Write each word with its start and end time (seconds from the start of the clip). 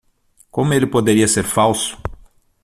Como 0.49 0.73
ele 0.73 0.87
poderia 0.87 1.27
ser 1.27 1.43
falso? 1.43 1.95